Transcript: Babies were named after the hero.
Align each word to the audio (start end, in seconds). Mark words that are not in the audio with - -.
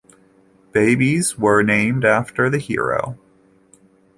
Babies 0.71 1.37
were 1.37 1.61
named 1.61 2.05
after 2.05 2.49
the 2.49 2.57
hero. 2.57 3.19